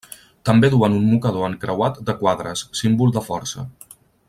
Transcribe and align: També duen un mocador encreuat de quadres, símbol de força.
També 0.49 0.69
duen 0.75 0.95
un 0.99 1.03
mocador 1.09 1.45
encreuat 1.49 2.01
de 2.09 2.17
quadres, 2.23 2.65
símbol 2.83 3.15
de 3.19 3.25
força. 3.31 3.69